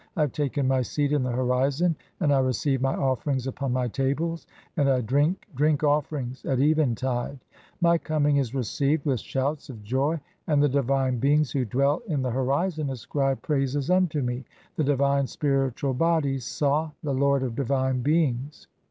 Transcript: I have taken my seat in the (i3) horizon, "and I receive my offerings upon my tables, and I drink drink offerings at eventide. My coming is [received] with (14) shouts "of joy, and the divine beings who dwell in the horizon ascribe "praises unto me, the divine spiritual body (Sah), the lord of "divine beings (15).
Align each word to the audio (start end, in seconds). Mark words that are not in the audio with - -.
I 0.17 0.21
have 0.21 0.31
taken 0.31 0.67
my 0.67 0.81
seat 0.81 1.11
in 1.11 1.21
the 1.21 1.29
(i3) 1.29 1.35
horizon, 1.35 1.95
"and 2.19 2.33
I 2.33 2.39
receive 2.39 2.81
my 2.81 2.95
offerings 2.95 3.45
upon 3.45 3.71
my 3.71 3.87
tables, 3.87 4.47
and 4.75 4.89
I 4.89 4.99
drink 5.01 5.45
drink 5.53 5.83
offerings 5.83 6.43
at 6.43 6.59
eventide. 6.59 7.37
My 7.81 7.99
coming 7.99 8.37
is 8.37 8.55
[received] 8.55 9.05
with 9.05 9.19
(14) 9.19 9.23
shouts 9.23 9.69
"of 9.69 9.83
joy, 9.83 10.19
and 10.47 10.63
the 10.63 10.69
divine 10.69 11.19
beings 11.19 11.51
who 11.51 11.65
dwell 11.65 12.01
in 12.07 12.23
the 12.23 12.31
horizon 12.31 12.89
ascribe 12.89 13.43
"praises 13.43 13.91
unto 13.91 14.23
me, 14.23 14.43
the 14.75 14.83
divine 14.83 15.27
spiritual 15.27 15.93
body 15.93 16.39
(Sah), 16.39 16.89
the 17.03 17.13
lord 17.13 17.43
of 17.43 17.55
"divine 17.55 18.01
beings 18.01 18.61
(15). 18.65 18.65